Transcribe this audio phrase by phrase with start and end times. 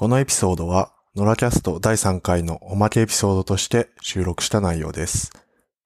[0.00, 5.30] このエピソードは、ノラキャスト第3回のおまけエピソードとして収録した内容です。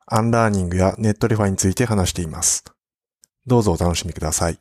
[0.06, 2.63] アンラーニングや Netlify について話しています。
[3.45, 4.58] どうぞお楽しみください。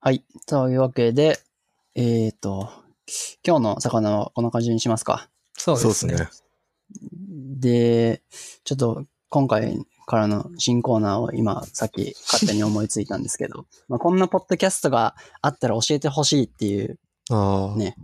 [0.00, 0.22] はい。
[0.46, 1.38] というわけで、
[1.94, 2.68] えっ、と、
[3.42, 5.30] 今日の肴はこんな感じにしますか？
[5.54, 6.14] そうですね。
[6.14, 6.44] そうです
[7.58, 8.22] で、
[8.64, 9.78] ちょっと今回
[10.08, 16.98] からの新コーナーを今さっき勝手に思いついたんですけど、 まあこんなポッドキャストがあったら教えてほしいっていう、
[17.76, 17.94] ね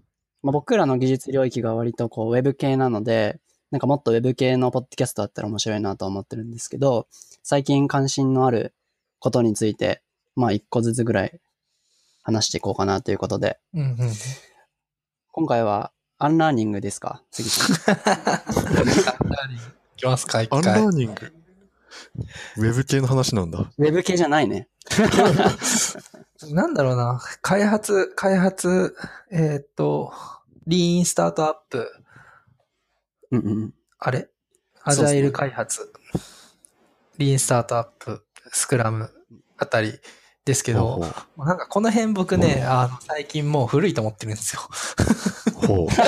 [0.42, 7.08] まあ、僕らの技術領域が割とこうウェブ系なので、なんかもっとウェブ系のポッドキャストあったら面白いなと思ってるんですけど、
[7.42, 8.74] 最近関心のある
[9.18, 10.02] ことについて、
[10.36, 11.40] まあ一個ずつぐらい
[12.22, 14.12] 話していこうかなということで、うんうん。
[15.32, 17.22] 今回はアンラーニングですか？
[17.30, 17.96] 杉さん。
[19.96, 20.52] いきますか、一回。
[20.52, 21.43] アンラーニング。
[22.58, 23.70] ウェブ系の話なんだ。
[23.78, 24.68] ウェブ系じゃないね。
[26.50, 27.20] なんだろうな。
[27.42, 28.94] 開発、開発、
[29.30, 30.12] えーっと、
[30.66, 31.90] リーンスタートアップ、
[33.30, 33.74] うんうん。
[33.98, 34.28] あれ？
[34.82, 35.92] アジャイル開発、
[37.16, 39.10] リーンスタートアップ、スクラム
[39.56, 39.98] あたり
[40.44, 41.04] ですけど、ほ
[41.38, 44.60] うなんかこの辺僕ね、あの、最近もう古いと思ってるんですよ。
[45.54, 45.88] ほう。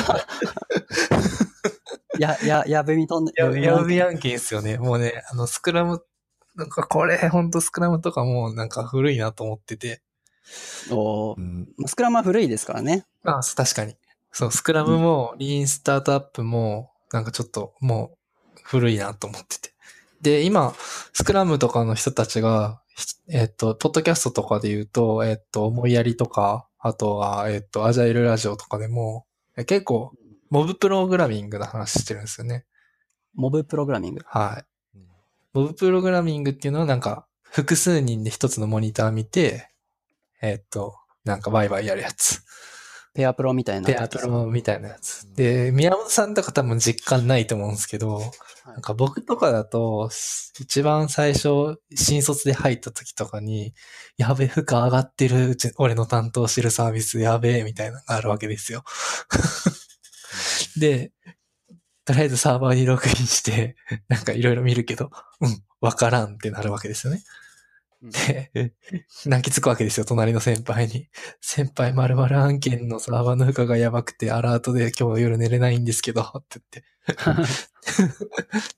[2.18, 4.78] や、や、 やぶみ飛んで、ややぶべ案件ですよね。
[4.78, 6.04] もうね、あの、スクラム、
[6.54, 10.02] なんかこれ、ほんとスクラムとかもうなんか古いなと思ってて。
[10.90, 13.04] おーうんスクラムは古いですからね。
[13.24, 13.96] あそう確かに。
[14.32, 18.16] そう、スクラムも、リーンスタートアップも、なんかちょっとも
[18.56, 19.74] う古いなと思ってて。
[20.20, 20.74] で、今、
[21.12, 30.12] スクラムとかの人たちが、ひえっと、ポッドキャストとかで言うと、えっと、思いやりとか、あとは、えっと、アジャイルラジオとかでも、え結構、
[30.50, 32.64] モブプログラミングの話してるんですよね。
[33.34, 34.22] モブプログラミング？
[34.26, 34.98] はい。
[35.52, 39.70] モブプログラミングっていうのはなんか、複数人で一つのモニター見て、
[40.42, 42.42] えっと、なんかワイワイやるやつ。
[43.14, 43.86] ペアプロみたいな。
[43.86, 45.32] ペアプロみたいなやつ。
[45.34, 48.20] で、宮本さんとか多分実感ないと思うんですけど、
[48.66, 50.10] なんか僕とかだと、
[50.60, 53.72] 一番最初、新卒で入った時とかに、
[54.18, 58.84] やべえ、負荷上がってる、うち俺の担当してるサービスやべえ、みたいなのがあるわけですよ。
[60.76, 61.12] で、
[62.04, 63.76] とりあえずサーバーにログインして、
[64.08, 65.10] なんかいろいろ見るけど、
[65.40, 67.22] うん、わからんってなるわけですよね。
[67.26, 67.46] うん
[68.10, 68.74] で、
[69.24, 71.08] 泣きつくわけですよ、隣の先輩に。
[71.40, 76.84] 先輩、〇〇案件のサーバーの負荷がやばくて、アラートで今日夜寝れないんですけど、って言って。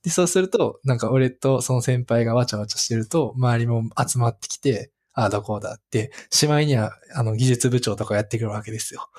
[0.05, 9.11] で、そうすると、なんか俺とその先輩がわちゃわちゃしてると、周りも集まってきて、ああだこうだって、しまいには、あの、技術部長とかやってくるわけですよ。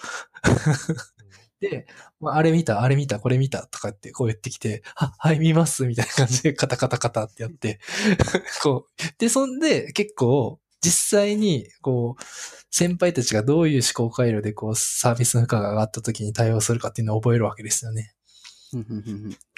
[1.60, 1.88] で、
[2.20, 7.80] まあ、あれ見た、あれ見た、これ見たとかってこう言ってきて、あ、はい、見ます、みたいな感じでカタカタカタってやって、
[8.64, 12.24] こう、で、そんで結構、実際に、こう、
[12.72, 18.14] 先輩たちがどういう思考回路でこう、サービスの負荷が上がった時に対応するかっていうのを覚えるわけですよね。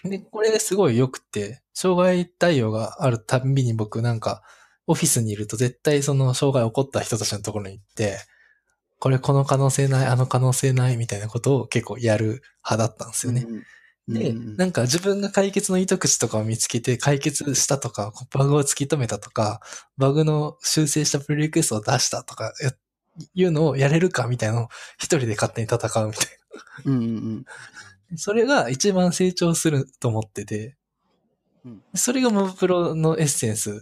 [0.03, 4.41] で、これすごい良くて、障害対応があるたんびに僕なんか、
[4.87, 8.17] オフィスにいると絶対その障害起こった人たちのところに行って、
[9.01, 13.45] これこの可能性ない、あの可能性ないみたいなことを結構やる派だったんですよね。
[13.49, 13.63] うん
[14.07, 19.59] で、うんなんか自分が解決の糸口とかを見つけて解決したとか、バグを突き止めたとか、
[19.97, 22.71] バグの修正したプレリクエストを出したとか、や
[23.33, 24.67] いうのをやれるかみたいなのを
[24.97, 26.27] 一人で勝手に戦うみたい
[26.85, 27.45] うんうんうん。
[28.11, 28.17] な。
[28.17, 30.75] それが一番成長すると思ってて。
[31.65, 33.81] うん、それがモブプロのエッセンスはい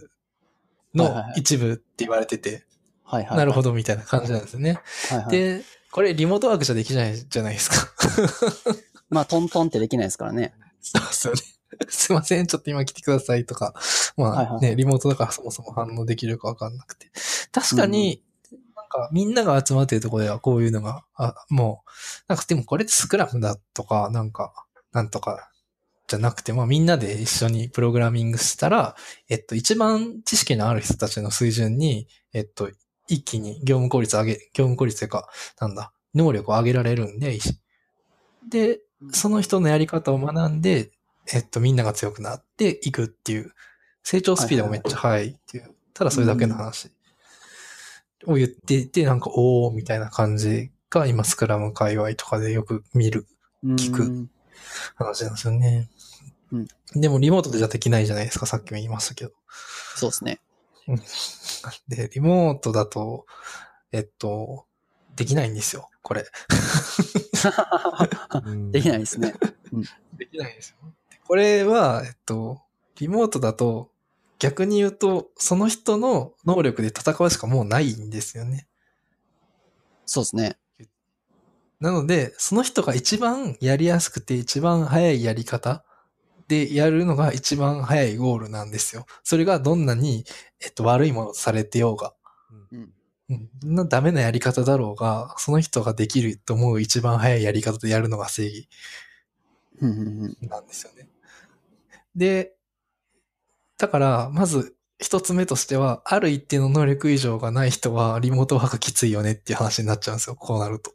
[0.94, 2.66] の一部って言われてて、
[3.10, 3.38] はいはい。
[3.38, 4.80] なるほどみたいな感じなんですよね。
[5.08, 5.30] はいはい。
[5.30, 7.76] で、これリモートワークじゃできないじゃないですか。
[9.10, 10.54] まあ、トントンってできないですからね。
[10.80, 11.40] そうですよね。
[11.88, 13.74] すいません、ちょっと今来てくださいとか。
[14.16, 17.10] まあね、はいはいリモートだからそもそも反応できるかわかんなくて。
[17.50, 18.22] 確かに、
[18.76, 21.90] なんかみんなが集まってるところではこういうのが、あ、もう、
[22.28, 24.52] なんかでもこれスクラムだとか、なんか、
[24.92, 25.50] なんとか、
[26.06, 28.96] じゃなくて、まあみんなで一緒にプログラミングしたら、
[29.28, 32.70] えっと、一番知識のある人たちの水準に、えっと、
[33.10, 35.28] 一気に業務効率上げ、業務効率というか、
[35.60, 37.38] なんだ、能力を上げられるんで、
[38.48, 38.80] で、
[39.12, 40.90] その人のやり方を学んで、
[41.32, 43.52] えっと、みんなが強くなっていくっていう、
[44.02, 46.90] 成長スピードがめっちゃ速いっていう、ただそれだけの話
[48.26, 53.26] を言っていて、なんか、おーみたいな感じが今、スクラム界隈とかでよく見る
[53.64, 54.04] 聞く。
[54.04, 54.30] うん
[54.96, 55.88] 話なんですよね。
[56.52, 56.68] うん。
[56.94, 59.32] でも、リモートでじゃできないじゃないですか、さっきも言いましたけど。
[59.96, 60.40] そうですね。
[61.88, 63.26] で、リモートだと、
[63.92, 64.66] えっと、
[65.16, 66.24] できないんですよ、これ。
[68.44, 69.34] うんできないですね。
[70.16, 70.76] できないですよ。
[71.26, 72.62] これは、えっと、
[72.96, 73.90] リモートだと、
[74.38, 78.66] 逆に言うと、その人の能力で戦うしかもうないんですよね。
[80.06, 80.58] そうですね。
[81.78, 85.84] なので、その人が一番やりやすくて一番早いやり方
[86.50, 89.06] でやるのが一番早いゴールなんですよ。
[89.22, 90.24] それがどんなに、
[90.60, 92.12] えっと、悪いものとされてようが、
[92.72, 92.92] うん。
[93.30, 98.68] うん、なダメなやり方だろうが、その人ができると思う一番早いやり方でやるのが正義
[99.80, 101.08] なんですよね。
[102.16, 102.56] で、
[103.78, 110.34] だから、まず一つ目としては、ある一定の能力以上がない人はリモートワークきついよねっていう話になっちゃうんですよ。
[110.34, 110.92] こうなると。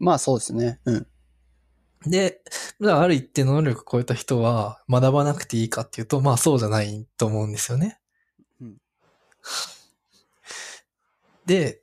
[0.00, 0.80] まあそうですね。
[0.84, 1.06] うん。
[2.06, 2.40] で、
[2.82, 7.98] ある一定の能力を超えた人は学ばなくていいかっていうと、まあそうじゃないと思うんですよね。
[8.60, 8.76] うん
[11.46, 11.80] で、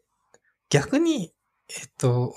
[0.69, 1.33] 逆に、
[1.69, 2.33] えっと、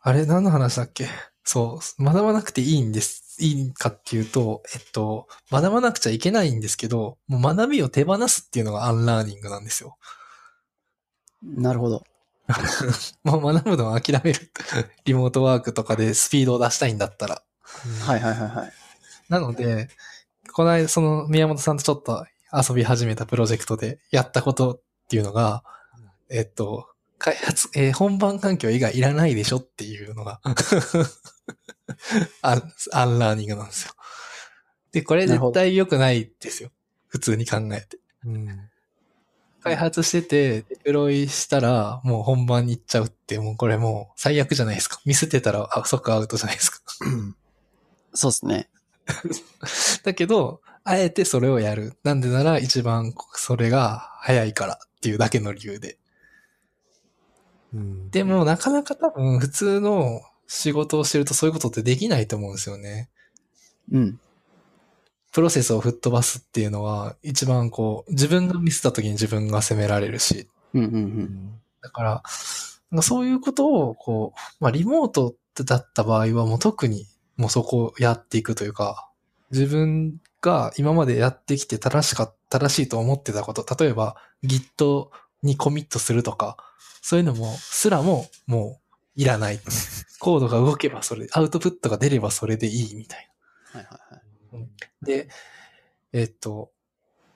[0.00, 1.08] あれ何の話だっけ？
[1.44, 3.36] そう、学ばなくていいんです。
[3.40, 9.96] いいかっていうと、えっと、学ばなくちゃいけないんですけど、もう学びを手放すっていうのがアンラーニングなんですよ。
[11.42, 12.02] なるほど。
[13.24, 14.52] もう学ぶのは諦める。
[15.04, 17.42] リモートワークとかでスピードを出したいんだったら。
[18.06, 18.72] はいはいはいはい。
[19.28, 19.88] なので、
[20.52, 25.62] この間、その宮本さんとちょっと遊び始めたプロジェクトでやったことっていうのが、
[26.30, 30.40] えっと、開発、えー本番環境以外いらないでしょっていうのが
[32.42, 33.92] アン、アンラーニングなんですよ。
[34.92, 36.70] で、これ絶対良くないですよ。
[37.08, 37.98] 普通に考えて。
[38.24, 38.70] うん。
[39.68, 45.00] 開発してて、デプロイしたら、もう本番に行っちゃうって、もうこれもう最悪じゃないですか。
[45.04, 46.80] ミスってたら、あ、即アウトじゃないですか。
[48.14, 48.68] そうですね。
[50.04, 51.94] だけど、あえてそれをやる。
[52.02, 55.98] なんでなら一番それが早いからっていうだけの理由で。
[57.74, 58.10] うん。
[58.10, 63.10] でもなかなか多分普通の仕事をしてるとそういうことってできないと思うんですよね。
[63.92, 64.20] うん。
[65.38, 70.48] プロセスを吹っ飛ばすっていうのは一番こう自分がミスった時に自分が責められるし。
[70.74, 70.96] うんうんう。
[70.96, 77.06] うんんだから、かそういうことをこう、まあリモートだった場合はもう特に
[77.36, 79.08] もうそこをやっていくというか、
[79.52, 85.06] 自分が今までやってきて正しか、正しいと思ってたこと、例えば Git
[85.44, 86.56] にコミットするとか、
[87.00, 88.80] そういうのも、すらもも
[89.16, 89.60] ういらない。
[90.18, 93.30] コードが動けばそれ、アウトプットが出ればそれでいいみたい
[93.72, 94.87] はいはいはい。
[95.02, 95.06] な。
[95.06, 95.28] で、
[96.12, 96.70] えっと、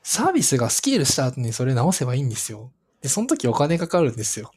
[0.02, 2.72] サービスがスケールした後にそれ直せばいいんですよ。
[3.00, 4.50] で、その時お金かかるんですよ。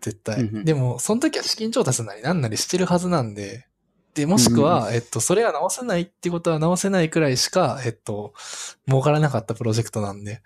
[0.00, 0.42] 絶対。
[0.42, 3.66] うんうんでも、その時は資金調達なりなんなりしてるはずなんで、
[4.14, 8.32] で、もしくは、えっと、それが直せないってことは直せないくらいしか、えっと、
[8.88, 10.40] 儲からなかったプロジェクトなんで、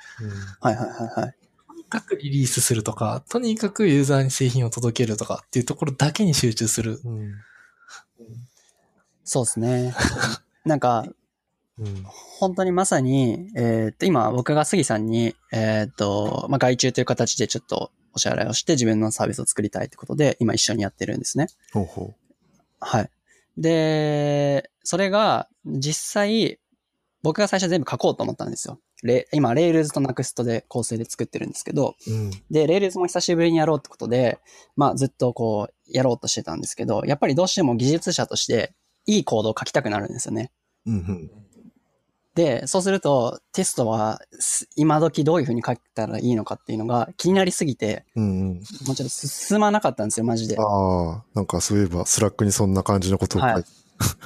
[0.61, 1.35] はいはいはいはい。
[1.69, 7.01] とにかくリリースするとか、とにかくユーザーに製品を届けるとかっていうところだけに集中する。
[7.05, 7.19] うん。
[7.21, 7.35] うん。
[9.23, 9.95] そうですね。
[10.65, 11.07] なんか、
[11.81, 12.03] うん。
[12.05, 21.49] 本当にまさに、えーっと、今僕が杉さんに、えーっと、まあ、外注という形でちょっとお支払いをして自分のサービスを作りたいってことで、今一緒にやってるんですね。
[21.73, 22.15] ほうほ
[22.81, 23.11] はい。
[23.57, 26.59] で、それが実際、
[27.23, 28.81] 僕が最初全部書こうと思ったんですよ。
[29.03, 32.11] レ今、Rails と Next で構成で作ってるんですけど、う。
[32.11, 32.31] うん。
[32.51, 34.39] で、Rails も久しぶりにやろうってことで、
[34.77, 38.75] まあずっとこう、やろうとしてたんですけど、やっぱりどうしても技術者として、
[39.07, 40.51] いいコードを書きたくなるんですよね。
[40.87, 40.95] うん。
[40.95, 41.31] うん。
[42.35, 48.55] で、そうすると、テストは、す今時どういう風に書いたらいいのかっていうのが気になりすぎて、うんうん。
[48.87, 50.57] もうちょっと進まなかったんですよ、マジで。
[50.59, 53.69] ああ、なんかそういえば、 Slack にそんな感じのことを書いて。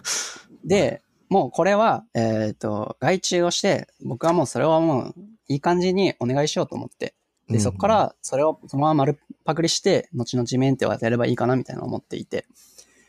[0.64, 5.14] で、もうこれは、えっ、と、外注をして、僕はもうそれはもう、
[5.48, 7.14] いい感じにお願いしようと思って。
[7.48, 12.46] で、そこか、ら、それをそのまま丸パクリして、後々メンテをやればいいかなみたいな思っていて。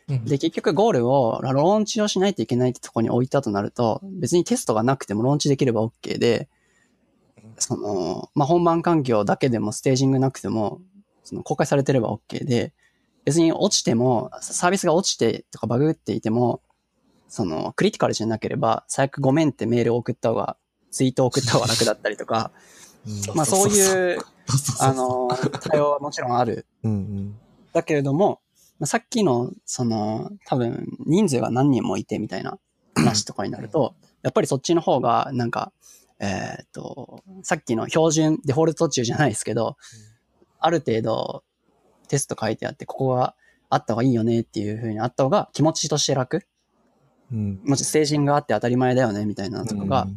[0.07, 6.47] うんで、結局ゴールを、ローンチをしないといけないってとこに置いたとなると、別にテストがなくてもローンチできれば OK で、
[7.57, 10.81] その、まあ、本番環境だけでもステージングなくても、
[11.23, 12.73] その公開されてれば OK で、
[13.23, 16.61] 別に落ちても、サービスが落ちてとかバグっていても、
[17.27, 20.57] その、クリティカルじゃなければ、最悪ごめんってメールを送った方が、
[20.91, 22.51] ツイートを送った方が楽だったりとか、
[23.07, 24.19] うんまあそういう、
[24.79, 25.29] あの、
[25.61, 26.65] 対応はもちろんある。
[26.83, 27.35] うんうん。
[27.73, 28.39] だけれども、
[28.79, 32.59] まあさっきの、その、多分、人数が何人もいてみたいな
[32.95, 35.71] 話とかになると、やっぱりそっちの方が、なんか、
[36.19, 39.77] えーっと、さっきの標準、デフォルト中じゃないですけど、
[40.59, 41.43] ある程度、
[42.07, 43.35] テスト書いてあって、ここが
[43.69, 46.45] あった方がいいよねっていう風にあった方が気持ちとして楽。
[47.31, 47.59] うん。
[47.63, 50.07] もちろんステージングがあって当たり前だよねみたいなのとかが、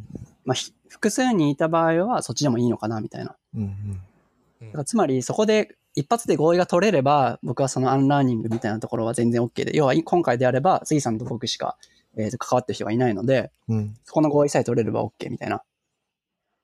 [0.44, 3.36] まあ、ひ複数人いた場合はそっちでもいいのかなみたいな。
[3.54, 4.68] うんうん。
[4.68, 11.76] だからつまりそこで一発で合意が取れれば、僕はそのアンラーニングみたいなところは全然 OK で、要は今回であれば、杉さんと僕しか、
[12.16, 13.96] えーと関わってる人がいないので、うん。
[14.04, 15.62] そこの合意さえ取れれば OK みたいな。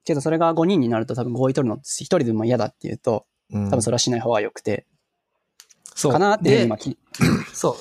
[0.05, 3.71] けどそれが5人になると多分合意取るのって1人でも嫌だっていうと、うん。
[3.71, 4.87] 多分それはしない方が良くて、
[5.95, 6.13] そう。
[6.13, 6.97] かなって今き、
[7.53, 7.77] そ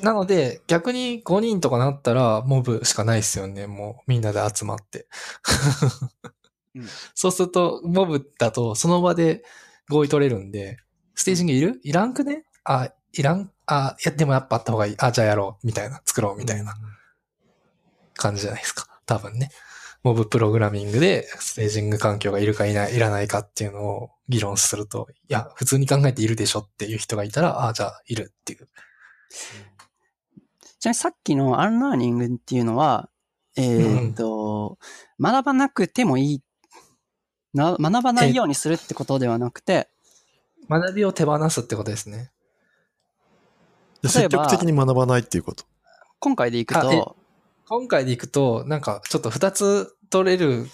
[0.00, 0.04] う。
[0.04, 3.66] なので、逆に5人とかなったら、モブしかないですよね。
[3.66, 5.06] もう、みんなで集まって。
[6.74, 9.44] うん そうすると、モブだと、その場で
[9.88, 10.78] 合意取れるんで、
[11.18, 11.80] ステージングいる？
[11.82, 12.44] いらんくね？
[12.62, 13.50] あ、いらん？
[13.66, 14.94] あ、いや、でもやっぱあった方がいい。
[14.98, 15.66] あ、じゃあやろう。
[15.66, 16.00] みたいな。
[16.06, 16.36] 作ろう。
[16.38, 16.76] みたいな
[18.14, 18.86] 感じじゃないですか。
[19.04, 19.50] 多分ね。
[20.04, 28.68] モブプログラミングで、ステージング環境がいるかいない、いらないかっていうのを議論すると、いや、普通に考えているでしょっていう人がいたら、あ、じゃあいるっていう。
[30.78, 33.10] ちなみにさっきのアンラーニングっていうのは、
[33.56, 34.78] えーっと、
[35.20, 36.42] 学ばなくてもいい、
[37.54, 39.88] な学ばないようにするってことではなくて、
[40.68, 42.30] 学びを手放すってことですね。
[44.02, 45.64] で積極的に学ばないっていうこと。
[46.20, 47.16] 今回でいくあと、
[47.66, 50.66] 今回でいくと、なんかちょっと二つ取れる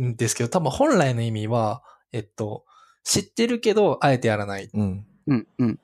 [0.00, 2.64] んですけど、多分本来の意味は、えっと、
[3.04, 4.68] 知ってるけど、あえてやらない。
[4.72, 5.06] うん。
[5.28, 5.80] うん、うん、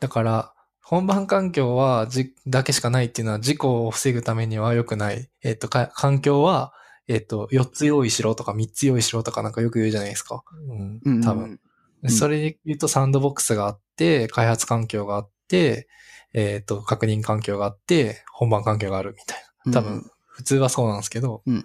[0.00, 5.28] だから、本番環境はじ、だけしかないっていうのは事故を防ぐためには良くない。
[5.42, 6.72] えっと、か環境は、
[7.08, 10.44] えっと、4つ用意しろとか3つ用意しろとかなんかよく言うじゃないですか。
[10.68, 11.00] うん。
[11.04, 11.20] うん。
[11.22, 11.60] 多分うん
[12.08, 15.88] それで言うとサンドボックスがあって、開発環境があって、
[16.34, 19.72] えっと、確認環境があって、本番環境があるみたいな。
[19.72, 21.64] 多分、普通はそうなんですけど、うん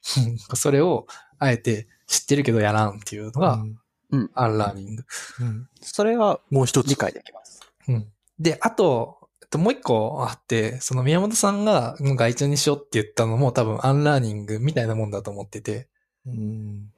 [0.54, 1.06] それを
[1.38, 3.62] あえて知ってるけどやらんっていうのが、
[4.10, 5.04] うんアンラーニング。
[5.40, 6.88] うんそれはもう一つ。
[6.88, 7.60] 理解できます。
[7.88, 15.88] うんで、あと、えっともう一個あって、その宮本さんが外注にしようって言ったのも多分アンラーニングみたいなもんだと思ってて、
[16.26, 16.92] うん。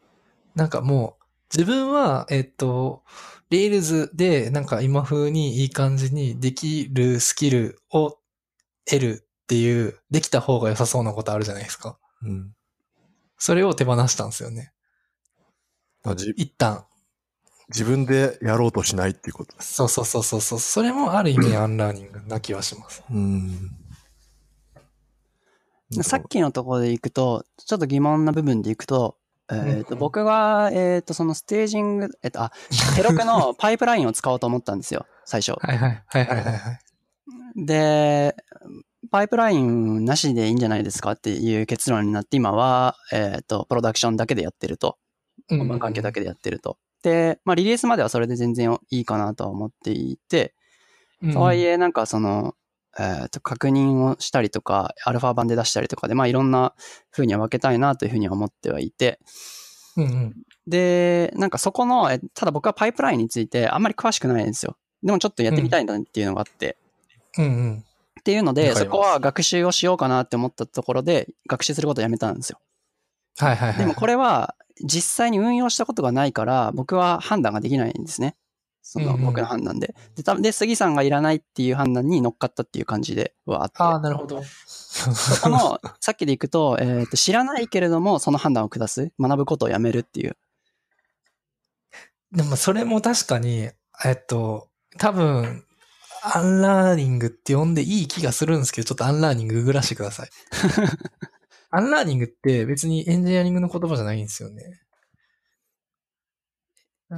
[0.54, 1.20] なんかもう、
[1.52, 3.02] 自分は、えっと、
[3.50, 8.19] Rails でなんか今風にいい感じにできるスキルを
[8.85, 11.99] 得るっていう、できた方が良さそうなことあるじゃないですか。
[12.23, 12.54] うん。
[13.37, 14.73] それを手放したんですよね。
[16.04, 16.85] あじ一旦。
[17.69, 19.75] 自分でやろうとしないっていうことです。
[19.75, 20.59] そうそうそうそうそう。
[20.59, 23.02] それもある意味アンラーニングな気はします。
[23.11, 23.71] うん。
[26.02, 29.16] さっきのところでいくと、ちょっと疑問な部分でいくと、
[29.52, 32.52] えっ、と、僕が、えっ、と、そのステージング、えっ、と、あ、
[32.97, 35.52] テロクのパイプラインを使おうと思ったんですよ、最初。
[35.61, 36.02] はいはい。
[36.07, 36.80] はいはいはいはい。
[37.57, 38.37] で、
[39.11, 44.99] パイプラインなしでいいんじゃないですかっていう結論になって、今は、えっ、と、プロダクションだけでやってると。
[45.49, 46.78] 本番環境だけでやってると。
[47.02, 50.54] で、まあ、リリースまではそれで全然いいかなとは思っていて、
[51.23, 52.54] うんとはいえ、なんかその、
[52.99, 56.75] えっ、と、確認をしたりとか、アルファ版で出したりとかで、まあ、いろんな
[57.11, 59.20] 風には分けたいなというふうには思ってはいて、
[59.97, 60.37] うんうん。
[60.66, 64.76] で、なんかそこの、えただ僕はパイプラインについてあんまり詳しくないんですよ。
[65.02, 66.76] でもちょっとやってみたいなっていうのがあって、
[67.38, 67.85] うんうん。
[68.20, 72.61] っていうので、そこは学習をしようかなって思ったところで、学習することをやめたんですよ。
[73.38, 73.78] はいはいはい。
[73.78, 78.37] でもこれは、実際に運用したことがないから、僕は判断ができないんですね。
[78.92, 79.94] その僕の判断で。
[80.16, 83.76] で、多分で、杉さんがいらないっていう判断に乗っかったっていう感じではあって。
[83.78, 84.42] ああ、なるほど。
[84.42, 89.12] そこの、 さっきでいくと、えっ、と、知らないけれども、その判断を下す。
[89.20, 90.37] 学ぶことをやめるっていう。
[92.32, 93.70] でもそれも確かに、
[94.04, 95.64] えっと、多分、
[96.25, 100.28] アンラーニングって呼んでいい気がするんですけど、ちょっとアンラーニングググらしてください。
[101.70, 104.80] アンラーニングって別にエンジニアリングの言葉じゃないんですよね。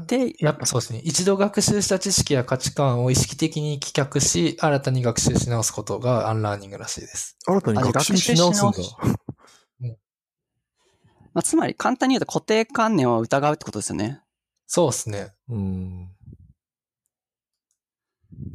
[0.07, 1.03] で、やっぱそうですね。
[1.05, 7.37] 一度学習した知識や価値観を意識的に棄却し、新たに学習し直すことがアンラーニングらしいです。
[7.47, 8.79] 新たに学習し直すんだ
[11.35, 14.21] まあ、つまり簡単に言うと固定観念を疑うってことですよね。
[14.67, 15.33] そうですね。
[15.49, 16.09] うん。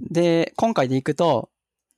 [0.09, 1.49] で、今回でいくと、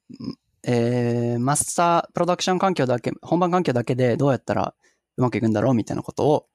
[0.10, 4.74] んえー、マスター、プロダクション環境だけ、本番環境だけでどうやったら
[5.18, 6.48] うまくいくんだろうみたいなことを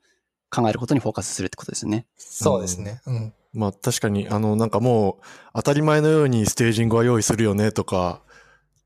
[0.55, 2.07] 考えることにフォーカスするってことですよね。
[2.17, 3.01] そうですね。
[3.07, 3.35] うん。
[3.53, 8.23] まあ確かに、あの、なんかもう、当たり前のようにステージングは用意するよねとか、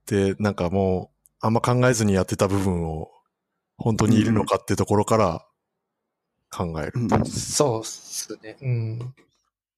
[0.06, 3.10] で、なんかもう、あんま考えずにやってた部分を、
[3.76, 5.46] 本当にいるのかってところから
[6.50, 6.92] 考える。
[6.96, 8.56] うんそうっすね。
[8.60, 9.14] うん。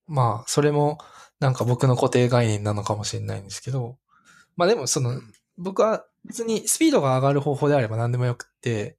[0.06, 0.98] まあ、それも、
[1.40, 3.96] なんか僕の固定概念なのかもしれないんですけど、
[4.56, 5.20] まあでもその、
[5.56, 8.98] 僕は別にスピードが上がる方法であれば何でもよくって、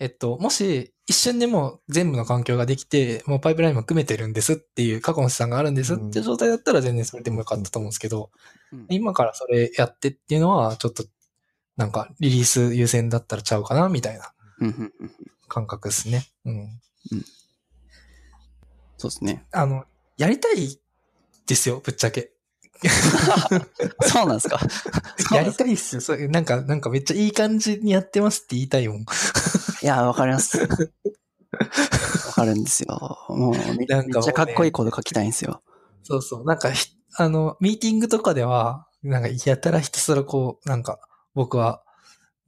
[0.00, 8.30] えっと、もし一瞬でも全部の環境ができて、もうパイプラインも組めてるんですっていう過去の資産があるんですっていう状態だったら全然それでもよかったと思うんですけど、
[8.72, 11.04] うん今からそれやってっていうのはちょっと、
[11.76, 14.32] なんかリリース優先だったらちゃうかなみたいな
[15.48, 16.26] 感覚ですね。
[16.44, 16.68] うん。
[18.98, 19.46] そうですね。
[19.52, 19.84] あの、
[20.18, 20.78] やりたい
[21.46, 22.32] ですよ、ぶっちゃけ。
[24.02, 24.60] そうなんで すか。
[25.34, 26.00] やりたいっすよ。
[26.00, 29.06] そういうなんか、なんかめっちゃいい感じにやってますって言いたいもん。
[29.82, 30.58] いや、わかります。
[30.58, 30.66] わ
[32.34, 33.18] かるんですよ。
[33.28, 35.62] もうめ、なんかめっちゃかっこいいコード書きたいんですよ。
[36.02, 36.44] そうそう。
[36.44, 40.98] なんかひ、あの、ミーティングとかでは、なんかやたらひたすらこう、なんか
[41.34, 41.82] 僕は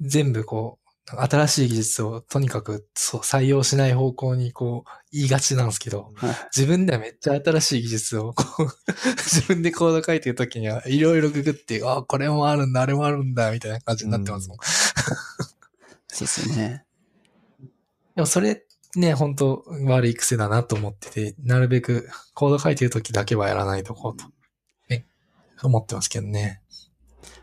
[0.01, 8.69] 全部こう、新しい技術をとにかくそう採用しない方向にこう言いがちなんですけど、はい自分ではめっちゃ新しい技術をこう、
[9.19, 14.59] 自分でコード書いてるときにはいろいろググって、あ、これもあるんだ、あれもあるんだ、みたいな感じになってますもん。
[16.09, 16.85] そうですよね。
[18.17, 18.65] でもそれ
[18.97, 24.25] ね、本当悪い癖だなと思ってて、なるべくコード書いてるときだけはやらないとこうと、
[24.89, 25.05] え、
[25.63, 26.61] 思ってますけどね。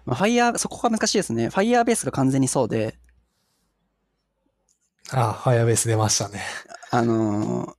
[0.06, 1.50] まあ、ファイヤー、そこが難しいですね。
[1.50, 2.98] ファイヤーベースが完全にそうで、
[5.12, 6.42] あ、ファイアベース出ましたね。
[6.92, 7.78] あのー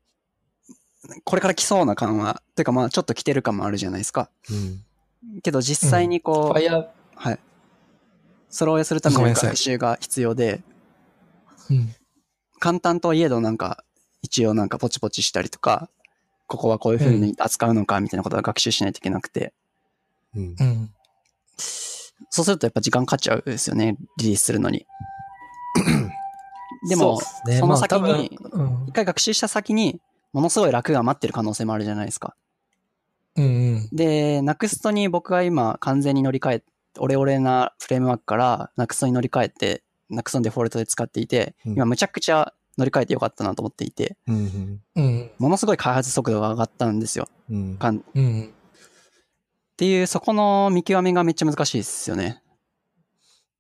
[1.24, 4.30] これから来そうな感は、というかまあちょっと来てる感もあるじゃないですか。
[4.50, 5.40] うん。
[5.42, 7.38] けど実際にこう、ファイア、はい。
[8.50, 10.60] それをするための学習が必要で、
[11.70, 11.94] うん。
[12.58, 13.84] 簡単とはいえどなんか、
[14.22, 15.88] 一応なんかポチポチしたりとか、
[16.46, 19.52] ここはこういう風に扱うのかみたいなことは学習しないといけなくて、
[20.34, 20.64] うんう。
[20.64, 20.90] ん。
[22.30, 24.86] そうするとやっぱ時間かかっちゃうんですよね、リリースするのに。
[26.88, 28.08] でも、そねその先にま
[28.46, 30.00] あ多分うん一回学習した先に、
[30.32, 32.34] ものすごい楽が待ってる可能性もあるじゃないですか。
[33.36, 33.88] うんうん。
[33.92, 36.62] で、Next に僕は今完全に乗り換え、
[36.98, 44.80] オレオレなフレームワークから Next に乗り換えて、Next のデフォルトで使っていて、うん今むちゃくちゃ乗り換えてよかったなと思っていて、うん。
[44.94, 45.30] うん。
[45.38, 47.26] ものすごい開発速度が上がったんですよ。
[47.50, 47.76] うん。
[47.76, 48.54] かんっうん。
[49.76, 52.42] ていう、そこの見極めがめっちゃ難しいですよね。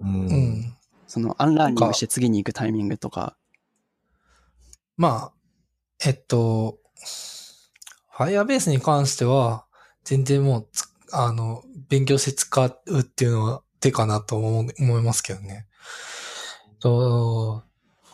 [0.00, 0.06] う。
[0.06, 0.76] うんん。
[1.08, 3.36] そのアンラーニングして次に行くタイミングとか。
[4.96, 5.32] まあ、
[6.04, 6.78] えっと、
[8.16, 9.64] Firebase に関しては、
[10.04, 15.66] 全然もうつ、あの、勉強して使うっていうのは手かなと思いますけどね。
[16.80, 17.64] と、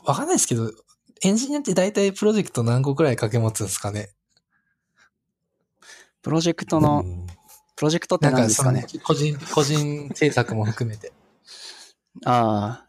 [0.04, 0.70] わかんないですけど、
[1.22, 4.10] エンジニアって大体プロジェクト何個くらい掛け持つんですかね？
[6.22, 7.04] プロジェクトの、
[7.76, 9.04] プロジェクトってなんかその何ですかね？
[9.04, 11.12] 個人、個人制作も含めて。
[12.24, 12.86] ああ。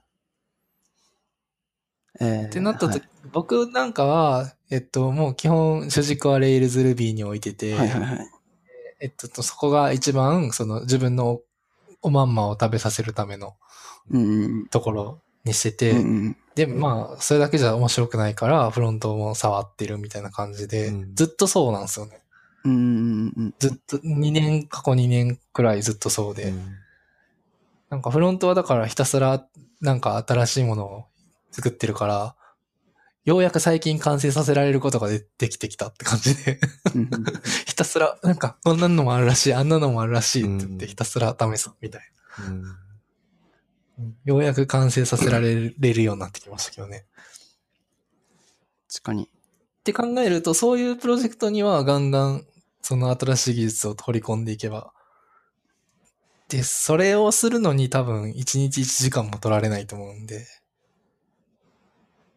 [2.19, 8.31] えー、ってなったはい時、僕なんかは、えっと、もう基本主軸は Rails Ruby に置いてて、はいはいはい。
[9.01, 11.41] えっと、そこが一番、その自分の
[12.01, 13.55] おまんまを食べさせるための
[14.09, 15.97] うんうんところにしてて、うん。
[15.97, 22.21] うんうんで、まあ、それだけじゃ面白くないから、フロントも触ってるみたいな感じで、うんずっとそうなんですよね。
[22.63, 26.53] うんうんうんずっと、2年、過去2年くらいずっとそうで、
[27.89, 29.45] なんかフロントはだからひたすら、
[29.81, 31.05] なんか新しいものを
[31.51, 32.35] 作ってるから、
[33.25, 36.59] ようやく最近完成させられることがでできてきたって感じで、
[36.93, 37.09] うんうん。
[37.65, 42.01] ひたすら、なんか、こんなのもあるらしい、あんなのもあるらしいって言って、うんひたすら試すみたい
[42.47, 42.61] うん。
[42.61, 42.79] な。
[44.23, 47.05] ようやく完成させられるようになってきましたけどね。
[48.91, 49.23] 確かに。
[49.23, 49.27] っ
[49.83, 52.45] て考えると、そういうプロジェクトにはガンガン、
[52.81, 54.93] その新しい技術を取り込んでいけば。
[56.49, 60.45] で、それをするのに多分、1日1時間も取られないと思うんで。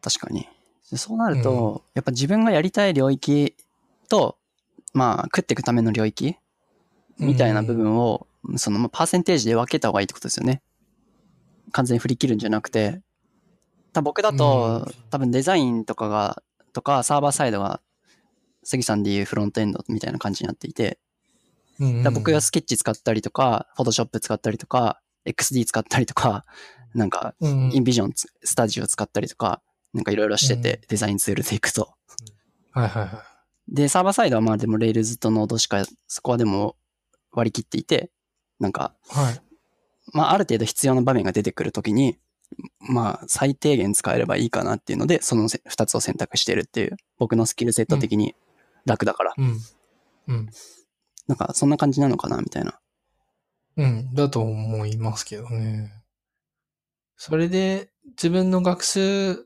[0.01, 0.47] 確かに。
[0.91, 3.55] でそうなると、やっぱ自分がやりたい領域
[4.07, 4.37] と、
[4.93, 6.35] まあ、食っていくための領域
[7.19, 10.61] みたいな部分を、その、まあパーセンテージで分けた方がいいってことですよね。
[11.71, 13.01] 完全に振り切るんじゃなくて、
[13.93, 16.41] 多分僕だと、うん多分デザインとかが、
[16.73, 17.81] とかサーバーサイドが、
[18.63, 20.99] 杉さんでいうフロントエンドみたいな感じになっていて、
[21.79, 26.45] うんうん僕がスケッチ使ったりとか、フォトショップ使ったりとか、XD 使ったりとか、
[26.93, 29.61] なんか、うんインビジョンスタジオ使ったりとか、
[29.93, 31.93] なんかいろいろしてて、デザインツールでいくと。
[32.71, 33.23] はいはいは
[33.67, 36.75] で、サーバーサイドはまあでも Rails と Node しか、そこはでも
[37.31, 38.11] 割り切っていて、
[38.59, 39.15] なんか、い。
[39.15, 39.41] はい。
[40.13, 42.17] まあある程度必要な場面が出てくるときに、
[42.79, 48.35] まあ最低限使えればいいかなっていうので、そのせ二つを選択してるっていう、僕のスキルセット的に
[48.85, 49.59] 楽だから、うん。
[50.27, 50.49] うん。
[51.27, 52.79] なんかそんな感じなのかなみたいな。
[53.77, 54.13] うん。
[54.13, 55.93] だと思いますけどね。
[57.15, 59.45] それで自分の学習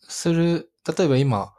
[0.00, 1.54] する、例えば今、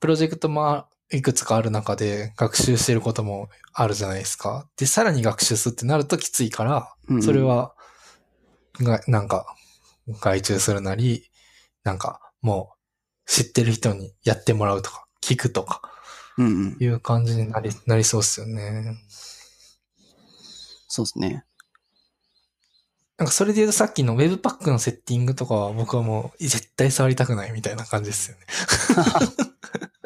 [0.00, 4.68] プロジェクトもいくつかある中で学習してることもあるじゃないですか。
[4.76, 7.74] で、さらに学習するってなるときついから、うんそれは、
[8.80, 9.46] が、なんか、
[10.20, 11.30] 外注するなり、
[11.82, 12.72] なんか、も
[13.26, 15.80] う、知ってる人にやってもらうとか、聞くとか。
[16.38, 18.96] いう感じになり、なりそうっすよね。
[20.88, 21.44] そうですね。
[23.16, 28.46] なんかそれで言うとさっきの Webpack のセッティングとかは僕はもう絶対触りたくないみたいな感じですよね。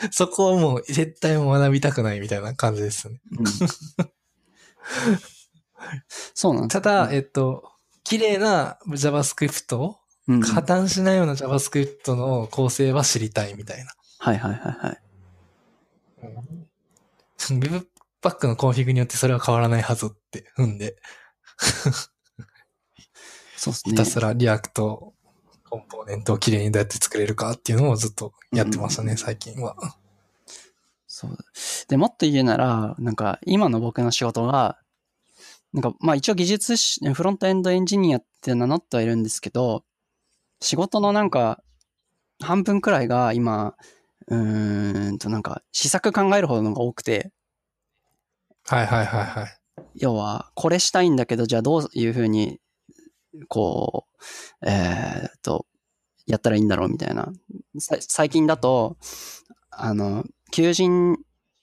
[0.10, 3.20] そこはもう絶対学びたくないみたいな感じですよね。
[3.38, 3.46] うん
[6.34, 7.70] そうなんただ、えっと、
[8.02, 9.76] 綺麗な JavaScript、
[10.28, 13.92] うん破綻しないような JavaScript の構成は知りたいみたいな。
[14.18, 15.02] はいはいはいはい。
[17.38, 17.86] Webpack
[18.26, 20.96] バックのコンフィグによってそれは変わらないはずって踏んで、
[23.56, 23.92] そうですね。
[23.92, 25.14] ひたすら React
[25.76, 29.76] コンポーネントをきれいにどうやって作れるかっていうのをずっとやってましたね、うん最近は。
[31.06, 31.38] そう。
[31.88, 34.78] で、もっと言うなら、なんか、今の僕の仕事が、
[35.72, 39.84] なんか、まあ一応技術し、フロントエンドエンジニアって名乗ってはいるんですけど、
[40.60, 41.62] 仕事のなんか、
[42.42, 43.74] 半分くらいが今、
[44.28, 47.32] うーんとなんか、施策考える方のが多くて、
[48.64, 49.58] はいはいはいはい。
[49.94, 52.60] 要は、これしたいんだけど、じゃあどういうふうに、
[53.48, 54.06] こ
[54.62, 55.66] う、えーっと、
[56.26, 57.32] やったらいいんだろうみたいな。
[57.78, 58.96] さ最近だと、
[59.70, 61.16] あの、求人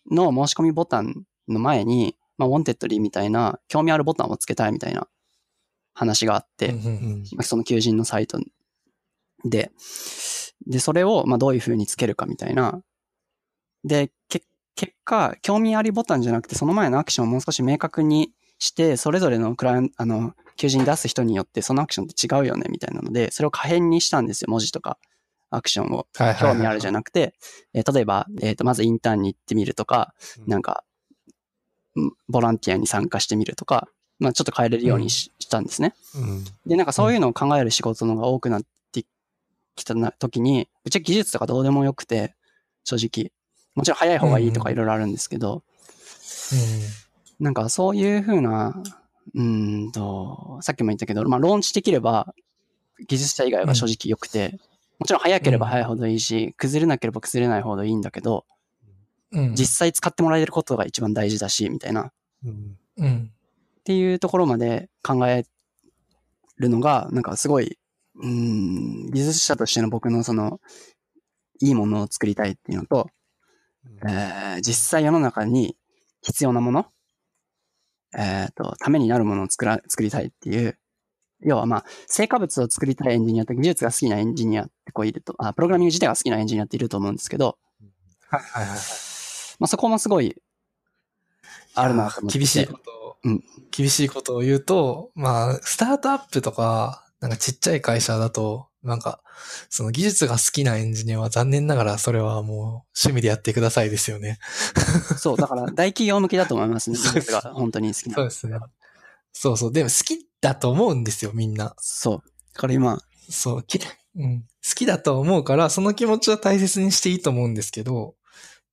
[0.10, 5.08] の申し込みボタンの前に、まあ、 Wantedly みたいな、興味あるボタンをつけたいみたいな
[5.94, 6.74] 話があって、
[7.42, 8.40] その求人のサイト
[9.44, 9.72] で、
[10.66, 12.82] で、それを、まあ、どういうふうにつけるかみたいな。
[13.84, 14.44] で、け
[14.76, 24.98] 結果、興味ありボタンじゃなくて、その前のアクションをもう少し明確にして、それぞれのクライアンあの、求人出す人によって、そのアクションって違うよね、みたいなので、それを可変にしたんですよ、文字とか、
[25.50, 26.08] アクションを。
[26.40, 27.36] 興味あるじゃなくて、
[27.74, 30.14] えー例えば、えっ、と、まずインターンに行ってみるとか、
[30.48, 30.84] なんか、
[32.00, 33.88] んボランティアに参加してみるとか、
[34.20, 35.94] まあ、ちょっと変えれるようにし,、したんですね。
[36.16, 36.44] うん。
[36.66, 39.06] で、なんかそういうのを考える仕事のが多くなって
[39.76, 42.36] きたな時に、ぶっちゃけ技術とかどうでもよくて、
[42.84, 43.32] 正直。
[43.76, 45.64] もちろん早い方がいいとかいろいろあるんですけど、
[47.40, 48.82] なんかそういうふうな、
[49.36, 52.34] うーんと、さっきも言ったけど、まあローンチできれば、
[53.08, 54.60] 技術者以外は正直良くて、
[55.00, 58.46] もちろん早ければ早いほどいいし、崩れなければ崩れないほどいいんだけど、
[59.32, 59.46] うん。
[59.46, 59.56] うん。
[59.56, 62.04] 実際使ってもらえることが一番大事だし、みたいな。
[62.04, 62.12] っ
[62.46, 63.32] うんうん。
[63.84, 65.46] ていうところまで考え
[66.58, 67.78] るのが、なんかすごい、
[68.16, 70.62] うーん、技術者としての僕のその、
[71.60, 73.10] いいものを作りたいっていうのと、
[74.06, 75.76] えー実際世の中に
[76.22, 76.86] 必要なもの、
[78.18, 80.78] えっ、と、ためになるものを作ら、作りたいっていう、
[81.42, 87.58] 要はまあ、成果物を作りたいエンジニアと技術が好きなエンジニアってこういると、あ、プログラミング自体が好きなエンジニアっていると思うんですけど、
[88.30, 88.78] はいはいはい。
[89.60, 90.36] まあそこもすごい、
[91.76, 92.40] あるなと思って。
[92.40, 99.22] 厳しいことを、うん厳しいことを言うと、まあ、スタートアップとか、なんかちっちゃい会社だと、なんか、
[99.70, 102.68] その技術が好きなエンジニアは残念ながらそれはもう
[103.02, 104.40] 趣味でやってくださいですよね。
[105.18, 106.98] そう、だから大企業向きだと思いますね。
[107.02, 108.16] 技術が本当に好きな。
[108.16, 108.60] そうですね。
[109.32, 109.72] そうそう。
[109.72, 111.74] でも好きだと思うんですよ、みんな。
[111.80, 112.24] そう。
[112.56, 113.80] だから今、そう、き
[114.18, 118.16] うん、好きだと思うから、その気持ちは大切にしていいと思うんですけど、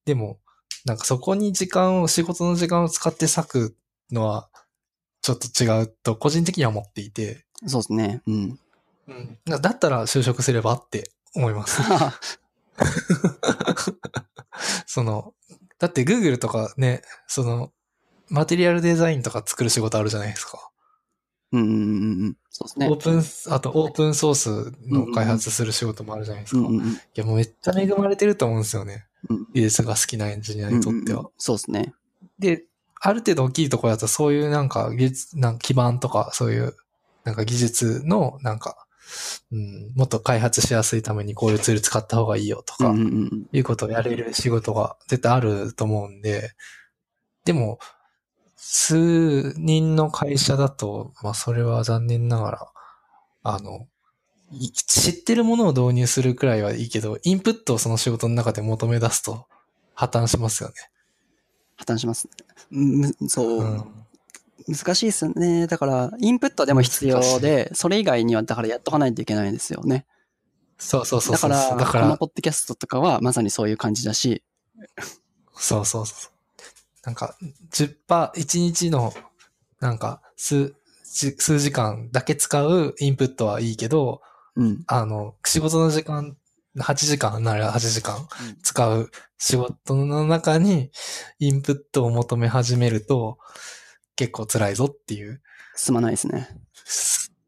[0.06, 0.40] でも、
[0.84, 3.76] なんかそこに時間を、仕事の時間を使って割く
[4.10, 4.50] のは、
[5.22, 8.22] ちょっと違うと、個人的には思っていて、そうですね。
[8.26, 8.58] うん。
[9.08, 11.82] うん、だったら就職すればって思います。
[14.86, 15.34] その、
[15.78, 17.72] だって Google とかね、その、
[18.28, 20.70] マテリアルデザインとか作る仕事あるじゃないですか。
[21.52, 21.76] うんうんうんう
[22.28, 22.36] ん。
[22.50, 22.88] そうですね。
[22.88, 26.60] オープン、あとオープンソースの開発する仕事もあるじゃないですか。
[26.60, 29.06] いうんうんうんや、もうめっちゃ恵まれてると思うんですよね。
[29.28, 31.26] うん技術が好きなエンジニアにとってはうんうんうん。
[31.38, 31.92] そうですね。
[32.38, 32.64] で、
[33.00, 36.76] ある程度大きいところだとそういうなんか技術、なんか基盤とかそういう
[37.24, 38.86] なんか技術のなんか、
[39.52, 42.94] うん、もっと開発しやすいためにこういうツール使った方がいいよとか。
[43.52, 46.52] いうことをやれる仕事が絶対あると思うんで、
[47.44, 47.78] でも、
[48.56, 52.72] 数人の会社だと、まあそれは残念ながら、
[53.42, 53.88] あの、
[54.52, 59.46] い知ってるものを導入するくらいはいいけど、インプットをその仕事の中で求め出すと
[59.94, 60.74] 破綻しますよね。
[61.76, 62.28] 破綻します。
[62.70, 63.99] むそう、うん
[64.66, 65.66] 難しいですよね。
[65.66, 70.06] だから、インプットはでも必要で、それ以外には、だからやっとかないといけないですよね。
[70.78, 71.50] そうそうそうそう。
[71.50, 74.42] だから、だからこのポッドキャストとかはまさにそういう感じだし、
[75.54, 76.32] そうそうそう。
[77.04, 77.36] なんか、
[77.72, 79.12] 10%、1日の、
[79.80, 84.22] なんか、数、じ数時間だけ使うインプットはいいけど、
[84.56, 84.84] うん。
[84.86, 86.36] あの、仕事の時間、
[86.78, 88.28] 8時間なら8時間
[88.62, 90.90] 使う仕事の中に
[91.40, 93.38] インプットを求め始めると
[94.20, 95.40] 結構辛いぞっていう。
[95.76, 96.46] 進まないですね。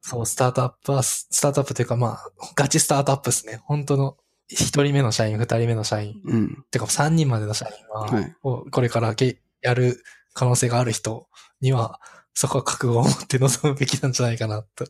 [0.01, 3.61] そう、スタートアップは、スタートアップというかまあ、ガチスタートアップですね。
[3.65, 4.17] 本当の
[4.51, 6.65] 1人目の社員、2人目の社員、うん。
[6.71, 11.29] てか3人までの社員は、はいをこれからけやる可能性がある人
[11.61, 12.01] には、
[12.33, 14.87] そこは覚悟を持って臨むべきなんじゃないかなと。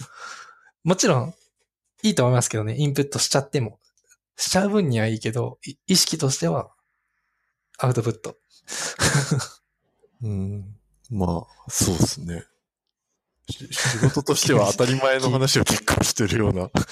[0.84, 1.34] もちろん、
[2.02, 3.80] いいと思いますけどね、インプットしちゃっても。
[4.36, 6.70] しちゃう分にはいいけど、い意識としては、
[7.78, 8.36] アウトプット。
[10.22, 10.77] うん。
[11.10, 12.44] まあ、そうですね。
[13.50, 16.72] し仕事としては当たり前の話を結構してるような気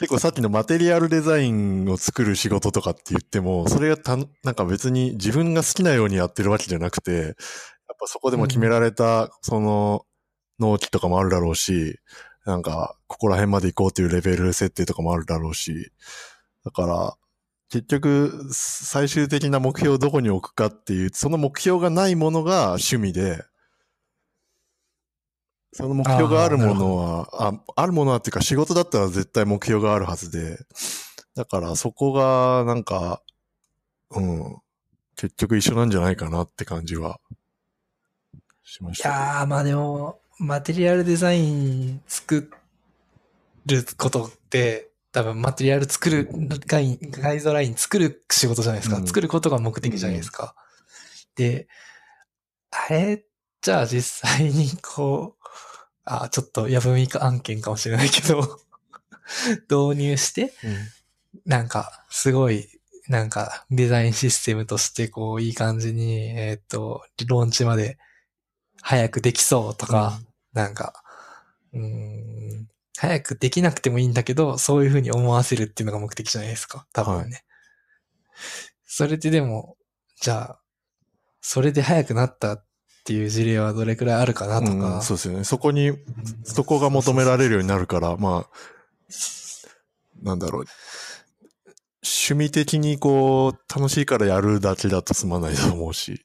[0.00, 7.34] 結構さっきのマテリアルデザインを作る仕事とかって言っても、それがたなんか別に自分が好きなようにやってるわけじゃなくて、やっ
[8.00, 10.04] ぱそこでも決められた、その、
[10.58, 12.00] 納期とかもあるだろうし、
[12.44, 15.92] なんか、ここら辺まで行こうというレベル設定とかもあるだろうし、
[16.64, 17.16] だから、
[17.72, 23.42] 結局、最終的な目標をどこに置くかっていう、その目標がないものが趣味で、
[25.72, 30.58] その目標があるものは、ああるものはっていうか仕事だったら絶対目標があるはずで、
[31.34, 33.22] だからそこがなんか、
[34.10, 34.58] うん、
[35.16, 37.20] 結局一緒なんじゃないかなって感じは
[38.64, 39.20] しましいたけど。
[39.22, 42.50] やー、まあでも、マテリアルデザイン作
[43.64, 46.28] ることって、多分マテリアル作る、
[46.66, 48.96] ガインガイドライン作る仕事じゃないですか。
[48.96, 49.06] うん。
[49.06, 50.54] 作ることが目的じゃないですか。
[51.36, 51.68] で、
[52.70, 53.24] あれ、
[53.60, 55.42] じゃあ実際にこう、
[56.04, 58.58] あ、ちょっとやぶみか案件かもしれないけど、
[59.70, 60.52] 導入して、
[61.44, 62.68] なんか、すごい、
[63.08, 67.98] なんか、デザインシステムとして、こう、いい感じに、えーっと、ローンチまで
[68.80, 70.20] 早くできそうとか、
[70.52, 71.02] なんか、
[71.72, 72.41] うーん、
[73.02, 76.86] 早くできなくてもいいんだけど、そういうふうに思わせるっていうのが目的じゃないですか。
[76.92, 77.42] 多分ね。
[78.86, 79.76] それででも、
[80.20, 80.60] じゃあ、
[81.40, 82.64] それで早くなったっ
[83.02, 84.96] ていう事例はどれくらいあるかなとうんか。
[84.96, 85.42] うんそうですよね。
[85.42, 85.98] そこに、
[86.44, 88.50] そこが求められるようになるから、まあ、
[90.22, 90.66] なんだろう。
[92.04, 96.24] 趣味的にこう、楽しいからやるだけだと済まないと思うし。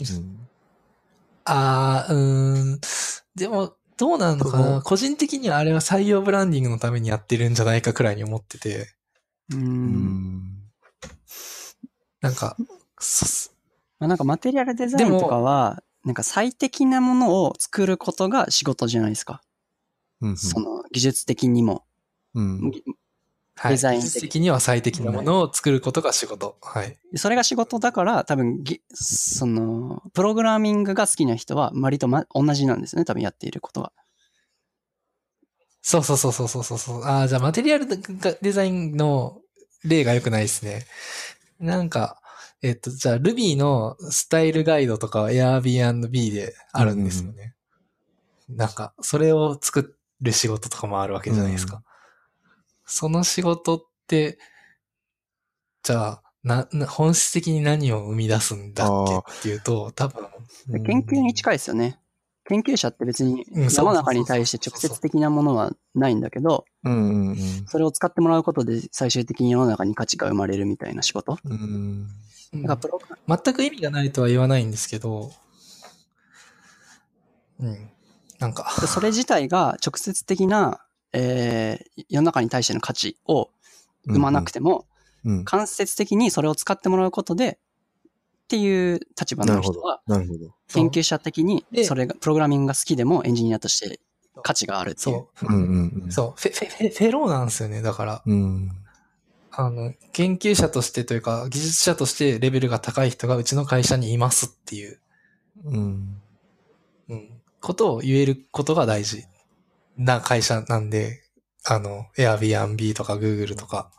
[0.00, 0.48] うん
[1.46, 2.80] あー、うーん。
[3.34, 8.88] でも、どうなのかそなの個人的にはあれは採用ブランディングのためにやってるんじゃないかくらいに思ってて、
[9.52, 9.56] う。
[9.56, 10.42] うんん
[12.20, 12.56] なんか、
[12.98, 13.50] そ
[14.00, 19.40] まあ、なんかマテリアルデザインとかは、なんか最適なものを作ることが仕事じゃないですか。
[20.20, 21.84] うんその技術的にも。
[22.34, 22.82] うんはい、
[23.68, 26.56] デザイン的技術的には最適なものを作ることが仕事。
[26.62, 26.98] はい。
[27.14, 33.04] それが仕事だから、多分ぎ、その、プログラミングが好きな人は割と、ま、同じなんですね。
[33.04, 33.92] 多分やっていることが。
[35.80, 37.04] そうそうそうそうそうそう。
[37.04, 39.40] ああ、じゃあマテリアルデザインの
[39.84, 40.86] 例が良くないですね。
[41.58, 42.20] なんか、
[42.62, 47.54] えっと、じゃあ Ruby のスタイルガイドとかは Airbnb であるんですよね。
[48.48, 51.82] なんか、それを作る仕事とかもあるわけじゃないですか。
[52.92, 54.38] うその仕事って、
[55.82, 60.26] じゃあ、な、な本質的に何を生み出すんだっけっていうと、多分、
[60.68, 61.98] で研究に近いですよね。
[62.44, 66.64] 研究者って別に世の中に対して直接的なものはないんだけど、
[67.68, 71.38] それを使ってもらうことで最終的に世の中に価値が生まれるみたいな仕事。
[71.44, 72.08] うんうん
[72.54, 75.32] だからプログ全く意味がないとは言わないんですけど、
[77.60, 77.90] うん。
[78.38, 83.50] なんか、でそれ自体が直接的な、えー世の中に対しての価値を
[84.06, 84.86] 生まなくても、
[85.24, 87.58] うん間接的にそれを使ってもらうことで、
[88.44, 90.02] っていう立場の人は、。
[90.06, 90.54] なるほど。
[90.68, 94.00] 研究者的にでそれが、プログラミングが好きでもエンジニアとして
[94.42, 95.26] 価値があるっていう。
[95.34, 95.46] そう。
[95.46, 96.12] うんうんうん。
[96.12, 96.40] そう。
[96.40, 97.82] フェ、フェ、フェフェローなんですよね。
[97.82, 98.70] だから、うん。
[99.52, 104.98] あの、研究者としてというか、技術者としてレベルが高い人がうちの会社にいますっていう、
[105.64, 106.20] うん。
[107.08, 107.28] うん、
[107.60, 109.24] ことを言えることが大事
[109.96, 111.22] な会社なんで、
[111.64, 113.90] あの、Airbnb とか Google とか、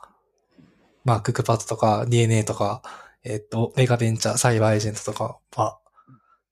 [1.06, 2.82] まあ、クックパッドとか DNA とか、
[3.24, 5.80] えっと、メガベンチャー、サイバーエージェントとかは、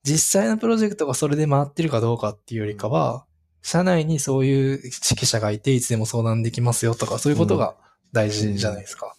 [0.03, 3.25] 実際のプロジェクトがそれで回ってるかどうかっていうよりかは、
[3.61, 7.75] 社内にそういう指揮者がいて、いつでも相談できますよとか、そういうことが
[8.11, 9.15] 大事じゃないですか。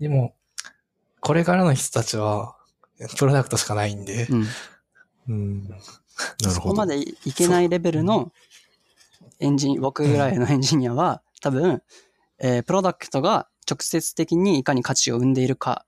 [0.00, 0.34] でも、
[1.20, 2.56] これからの人たちは、
[3.16, 4.46] プロダクトしかないんで、うん。
[5.28, 5.68] うん。
[5.68, 5.82] なる
[6.50, 6.74] そほど。
[6.74, 8.32] こまでいけないレベルの
[9.40, 11.82] エンジン、僕ぐらいのエンジニアは、多分、
[12.38, 15.84] えープロダクトが直接的にいかに価値を生んでいるか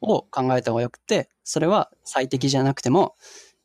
[0.00, 3.14] を考えた方がよくて、それは最適じゃなくても、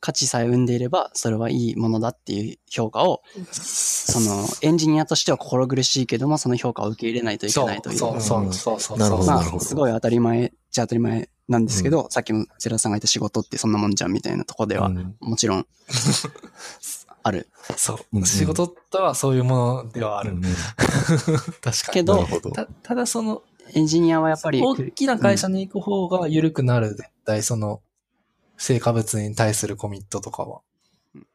[0.00, 7.98] 価値さえ生んでいれば、それはいいものだっていう評価を、その、エンジニアとしては心苦しいけども、その評価を受け入れないといけないという。
[7.98, 8.98] そうそうそうそう。
[8.98, 9.64] なるほどまあ、なるほど。
[9.64, 15.16] すごい当たり前じゃ当たり前なんですけど、さっきもセラさんが言った仕事ってそんなもんじゃんみたいなところでは、うん。
[15.20, 15.66] もちろん、
[17.22, 17.48] ある。
[17.76, 20.32] そううんうん仕事とはそういうものではある。
[20.32, 20.42] うん
[21.62, 21.72] 確かに。
[21.92, 22.50] けどなるほど。
[22.50, 23.42] たただその、
[23.74, 27.82] エンジニアはやっぱり、大きな会社に行く方が緩くなる、絶対その、
[28.56, 30.60] 成果物に対するコミットとかは。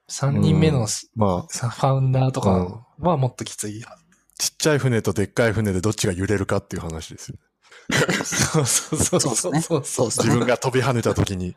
[0.09, 3.83] 3人目のしまあ、さファウンダーとかはもっときつい。
[4.37, 7.37] ちっちゃい船とでっかい船でどっちが揺れるかっていう話ですよ。
[7.37, 7.52] そう
[8.23, 10.05] そうそうそうそうそう。
[10.07, 11.55] 自分が飛び跳ねた時に。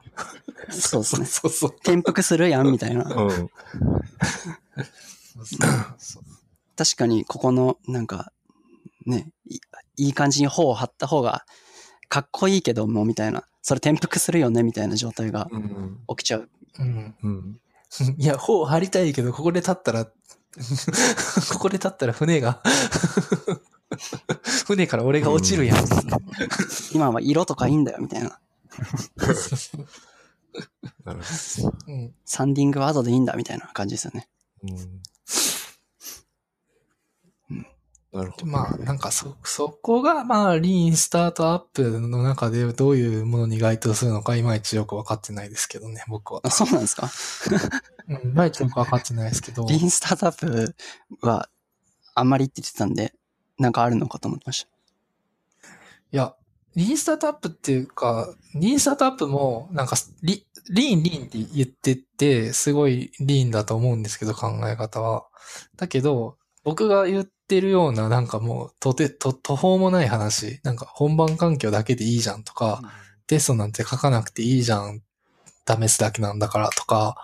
[0.70, 1.26] そうですね。
[1.26, 1.74] そうそう。
[1.83, 3.05] 転覆するやんみたいな。
[3.05, 3.50] うん。
[6.76, 8.33] 確かに、ここの、なんか、
[9.07, 9.61] ね、い
[9.98, 11.44] いい感じに頬を張った方が、
[12.09, 13.44] かっこいいけども、みたいな。
[13.62, 15.98] それ転覆するよね、みたいな状態がうん。
[16.09, 16.48] 起きちゃう。
[16.79, 17.14] うん。
[17.22, 17.61] うん。
[18.18, 20.05] いや、頬張りたいけど、ここで立ったら、
[21.52, 22.62] ここで立ったら船が、
[24.66, 25.85] 船から俺が落ちるやん。
[26.92, 28.38] 今は色とかいいんだよ、みたいな。
[31.05, 32.14] なるほうん。
[32.25, 34.29] サンディングは後でいいんだ、みたいな感じですよね。
[34.62, 34.75] ど。
[37.51, 37.66] うん。
[38.12, 38.46] なるほど。
[38.46, 46.40] まあ、なんかそ、そこが、まあ、リーンスタートアップの中でどういうものに該当するのか、いまいちよくわかってないですけどね、僕は。
[46.42, 47.11] あ、そうなんですか？
[48.09, 49.66] うん、いまいちよくわかってないですけど。
[49.68, 50.75] リーンスタートアップ
[51.20, 51.49] は、
[52.14, 53.14] あんまりって言ってたんで、
[53.59, 54.69] なんかあるのかと思ってました。
[56.12, 56.35] いや、
[56.77, 65.27] リーンスタートアップっていうか、リーンスタートアップも、なんかリ、リーン、リーンって言ってて、すごいリーンだと思うんですけど、考え方は。
[65.77, 72.83] だけど、僕が言ってるような、なんかもう、とて、と、途方もない話、なんか本番環境だけでいいじゃんとか、
[73.27, 75.03] テストなんて書かなくていいじゃん、
[75.66, 77.16] 試すだけなんだからとか、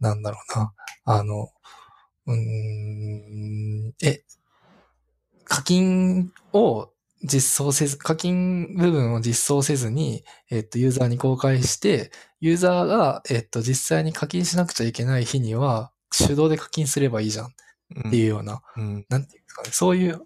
[0.00, 0.72] なんだろうな。
[1.04, 1.50] あの、
[2.26, 4.24] うーん、え、
[5.44, 6.90] 課金を
[7.22, 17.50] 実装せず、課金部分を実装せずに、えっと、ユーザーに公開して、ユーザーが、えっと、実際に課金しなくちゃいけない日には、手動で課金すればいいじゃんっ
[18.10, 19.06] ていうような、うん。
[19.08, 20.22] なんていうんですかね、そういう、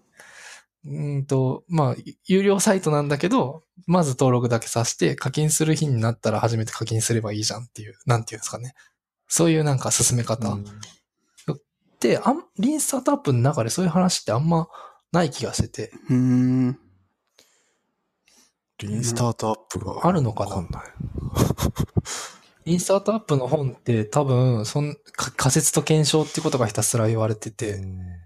[0.85, 1.95] うーんと、まあ、
[2.27, 8.73] 有料サイトなんだけど、まず登録だけさせて、課金する日になったら初めて課金すればいいじゃんっていう、なんていうんですかね。
[9.27, 10.49] そういうなんか進め方。
[10.49, 10.65] うん
[11.99, 14.69] で、あん、リンスタートアップの中でそういう話ってあんま
[15.11, 16.79] ない気がしてて、うーん。
[18.79, 20.07] リーンスタートアップが。
[20.07, 20.83] あるのかなわかんない。
[22.65, 28.19] リンスタートアップの本って多分、そん、か仮説と検証ってことがひたすら言われてて、うん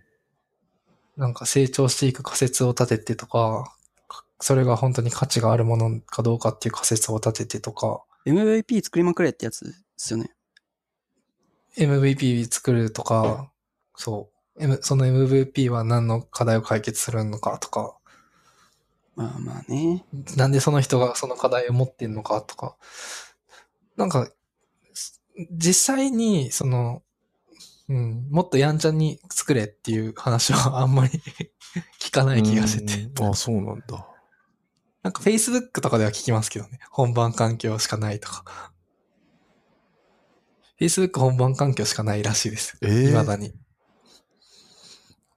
[1.16, 3.72] なんか成長していく仮説を立ててとか、
[4.08, 10.32] かそれが本当に価値があるものかどうかっていう仮説を立ててとか、MVP 作りまくれってやつですよね。
[11.78, 13.52] MVP 作るとか、
[13.96, 17.96] そう、M、その MVP は何の課題を解決するのかとか、
[19.16, 20.04] まあまあね。
[20.38, 22.76] なんでその人がその課題を持ってんのかとか、
[23.96, 24.28] なんか、
[24.94, 27.04] す実際に、その、
[27.90, 31.22] うん、もっとやんちゃに作れっていう話は あんまり
[32.00, 33.22] 聞かない気がしてて。
[33.22, 34.08] うんあ、そうなんだ。
[35.04, 36.80] なんか Facebook とかでは聞きますけどね。
[36.90, 38.72] 本番環境しかないとか。
[40.80, 42.78] Facebook 本番環境しかないらしいです。
[42.82, 43.08] えー？
[43.08, 43.54] 未だに。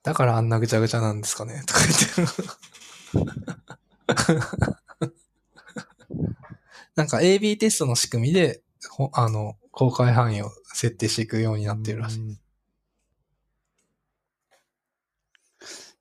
[0.07, 1.63] だからあんなぐちゃぐちゃなんですかね。
[1.67, 2.47] とか言って。
[6.95, 12.21] なんか AB テストの仕組みで、ほあの、公開範囲を設定していくようになってるらしい。
[12.21, 12.41] うん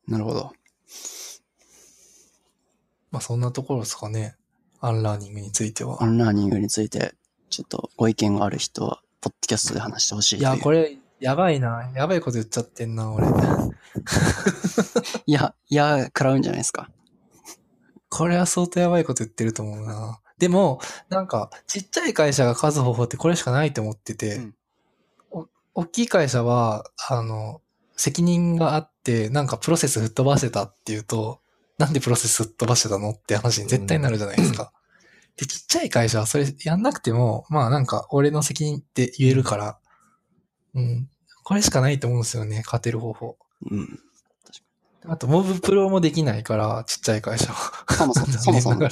[0.08, 0.54] なるほど。
[3.10, 4.36] まあそんなところですかね。
[4.80, 6.06] アンラーニングについてはア。
[6.06, 7.16] ンラーニングについて、
[7.50, 10.96] ちょっとご意見がある人は、ポッドキャストで話してほしいいや、これ。
[11.20, 11.92] れ、やばいな。
[11.96, 13.26] やばいこと言っちゃってんな、俺。
[15.26, 16.90] いや、いや、食らうんじゃないですか。
[18.10, 20.20] これは相当やばいこと言ってると思うな。
[20.38, 24.56] でも、なんか、ちっちゃい会社が数方法ってこれしかないと思ってて、うん
[25.32, 27.62] お大きい会社は、あの、
[27.98, 31.40] 責任があって、なんかプロセス吹っ飛ばしてたっていうと、
[31.78, 34.72] なんでプロセス吹っ飛ばしてたのって話に絶対になるじゃないですか。
[35.38, 39.80] で、ちっちゃい会社はそれやんなくても、まあなんか、俺の責任って言えるから、
[40.76, 41.10] うん。
[41.44, 43.38] これしかないと思うんですよね、勝てる方法。
[43.72, 44.00] うん。
[45.08, 47.86] あと、モブプロもできないから、ちっちゃい会社は。
[47.94, 48.90] そもそも、 そもそも。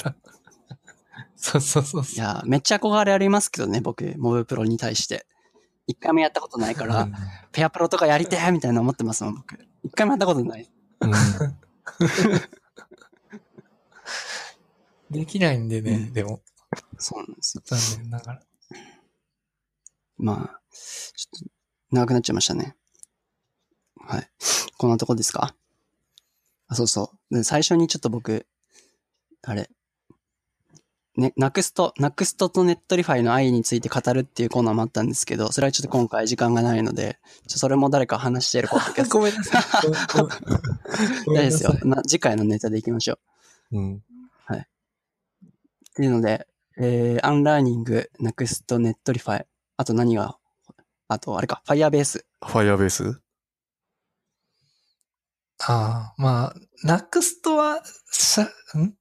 [1.36, 2.16] そうそうそうそう。
[2.16, 5.26] いや、めっちゃ憧れありますけどね、僕、モブプロに対して。
[5.88, 7.10] 一回もやったことないから、
[7.52, 9.58] ペアプロとかやりてーみたいな思ってますもん、僕。
[9.84, 10.72] 一回もやったことない。
[11.02, 11.12] うん
[15.12, 16.42] できないんでね、うんでも、
[16.98, 17.64] そうなんですよ。
[17.66, 18.42] 残念ながら。
[20.18, 21.53] まあ、ちょっと、
[21.94, 22.76] 長くなっちゃいましたね。
[24.06, 24.28] はい。
[24.78, 25.56] こんなとこですか？
[26.68, 27.36] あ、そうそう。
[27.36, 28.46] で最初にちょっと僕、
[29.44, 29.70] あれ、
[31.16, 39.20] ね、 Nuxt、Nuxt と Netlify の愛について語るっていうコーナーもあったんですけど、それはちょっと今回時間がないので、ちょそれも誰か話してるポッドキャスト。
[39.20, 39.62] ごめんなさい。
[39.62, 39.92] 大
[41.28, 41.78] 丈夫ですよ。
[41.84, 43.20] な次回のネタでいきましょ
[43.72, 43.78] う。
[43.78, 43.96] うん。
[43.96, 44.02] っ
[45.96, 49.46] ていうので、えー、アンラーニング、 Nuxt、Netlify、
[49.78, 50.40] あと何が、
[51.08, 52.26] あとあれか、 Firebase。
[52.46, 53.22] Firebase
[55.66, 57.82] ああ、まあ、Nuxt は、
[58.12, 58.44] しゃ、
[58.78, 58.94] ん？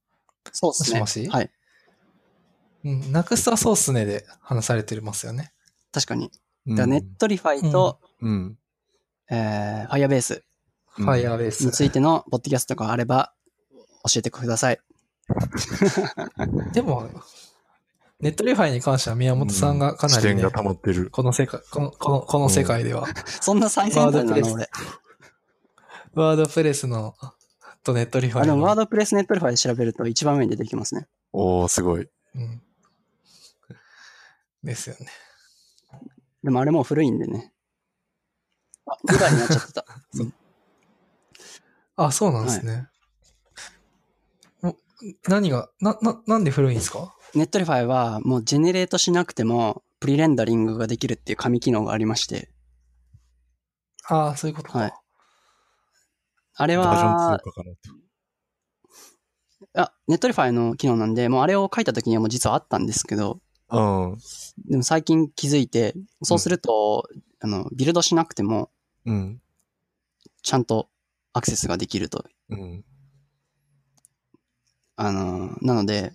[0.51, 0.99] そうですね。
[0.99, 1.29] もしもし？
[1.29, 1.51] はい。
[2.85, 5.53] うん、 Nuxt はそうっすねで話されてますよね。
[5.91, 6.31] 確かに。
[6.67, 8.57] うん Netlify と、うん。
[9.29, 11.71] えー、 Firebase。Firebase に。
[11.71, 13.33] ついてのポッドキャストがあれば
[14.09, 14.79] 教えてください。
[16.71, 17.09] でも、
[18.23, 21.09] Netlify に関しては宮本さんがかなり、ね知見が溜まってる。
[21.11, 23.05] この世界、この、この、この世界では、
[23.41, 24.69] そんな最先端な WordPress の俺。
[26.13, 27.15] WordPress の、
[27.83, 28.53] と Netlify の。
[28.55, 31.07] でも WordPress Netlify で調べると一番上に出てきますね。
[31.33, 32.07] おー、すごい。
[32.35, 32.61] うん。
[34.63, 35.07] ですよね。
[36.43, 37.51] でもあれもう古いんでね。
[38.85, 39.85] あ、2代になっちゃってた。
[42.05, 42.87] あ、そうなんですね。
[44.63, 44.75] お
[45.27, 47.13] 何が、な、な、なんで古いんですか？
[47.35, 52.49] Netlify はもうジェネレートしなくてもプリレンダリングができるっていう神機能がありまして、
[54.07, 54.79] ああ、そういうことか。
[54.79, 54.93] はい
[56.55, 57.77] あれバージョンは2、かかなと。
[59.75, 63.39] あ、 Netlify の機能なんで、もうあれを書いた時にはもう実はあったんですけど、
[63.71, 64.17] うん。
[64.69, 67.09] でも最近気づいて、そうすると、
[67.39, 68.69] あの、ビルドしなくても、
[69.05, 69.41] うん。
[70.43, 70.89] ちゃんと
[71.33, 72.23] アクセスができると。
[72.49, 72.85] うん。
[74.95, 76.13] あの、なので、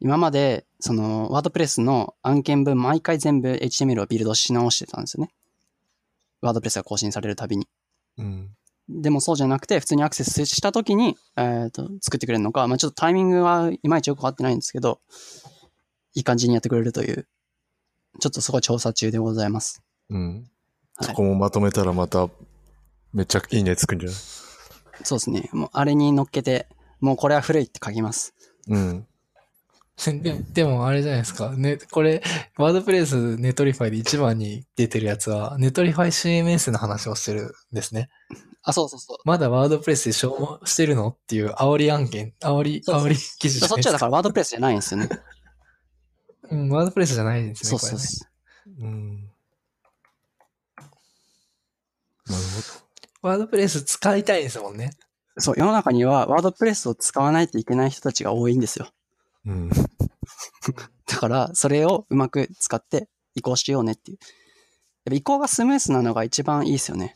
[0.00, 5.30] 今まで、その、 WordPress の案件分、毎回全部 HTML をビルドし直してたんですよね。
[6.40, 7.66] ワードプレスが更新されるたびに。
[8.16, 8.50] うん。
[8.88, 15.00] でもそうじゃなくて、普通にアクセスしたときに、えっ、と、作ってくれるのか、まあちょっとタイミングはいまいちよくわかってないんですけど、
[16.14, 17.28] いい感じにやってくれるという、
[18.20, 19.82] ちょっとそこ調査中でございます。
[20.10, 20.34] うん。
[20.96, 22.28] はいそこもまとめたらまた、
[23.12, 24.16] めっちゃいいねつくんじゃない？
[25.04, 25.48] そうですね。
[25.52, 26.66] もうあれに乗っけて、
[27.00, 28.34] もうこれは古いって書きます。
[28.68, 29.06] うん。
[30.06, 31.50] ででもあれじゃないですか。
[31.50, 32.22] ね、これ、
[32.56, 38.08] WordPress Netlify で一番に出てるやつは、 Netlify CMS の話をしてるんですね。
[38.62, 39.18] あ、そうそうそう。
[39.24, 41.08] まだ WordPress で消耗してるの？
[41.08, 44.00] っていう煽り案件、煽り、そうそう煽り記事そっちはだか。
[44.00, 45.08] から WordPress じゃないんですよね。
[46.50, 47.70] うん、 WordPress じゃないんですね。
[47.70, 48.26] そうそうこれねそ
[48.66, 48.74] う。
[48.80, 49.20] うん。
[52.26, 52.42] なる
[53.22, 54.90] WordPress 使いたいんですもんね。
[55.38, 58.88] そう、世の中には WordPress を使わないといけない人たちが多いんですよ。
[59.48, 59.70] うん。
[61.06, 64.18] だから、それをうまく使って移行しようねっていう。
[65.04, 67.14] やっぱ移行がスムースなのが一番いいですよね。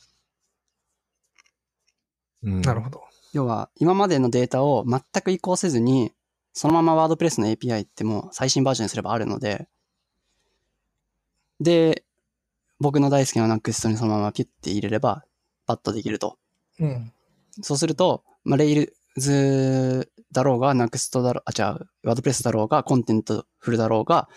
[2.43, 3.03] うんなるほど。
[3.33, 6.13] 要は、今までのデータを全く移行せずに、
[6.55, 9.69] そのままワードプレスの API ってもう最新バージョンにすればあるので、
[11.61, 12.05] で、
[12.81, 15.25] 僕の大好きな Next にそのままピュッて入れれば、
[15.67, 16.39] パッとできると。
[16.81, 17.13] うん。
[17.63, 18.57] そうすると、まあ、
[19.17, 24.29] Rails だろうが、Next だろう、あ、じゃあ、 WordPress だろうが、 Contentful だろうが、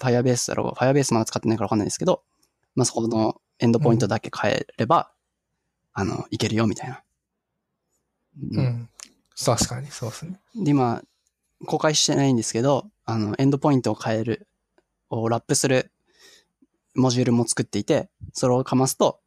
[0.00, 2.22] Firebase だろうが、Firebase まだ使ってないからわかんないですけど、
[2.74, 5.12] まあ、そこのエンドポイントだけ変えれば、
[5.92, 7.02] あの、いけるよ、みたいな。
[8.52, 8.62] う。
[8.62, 8.88] ん。
[9.44, 10.40] 確かに、そうですね。
[10.54, 11.02] で、今、
[11.66, 14.48] 公開してないんですけど、あの、エンドポイントを変える、
[15.10, 15.90] をラップする
[16.94, 19.20] モジュールも作っていて、それをかますと、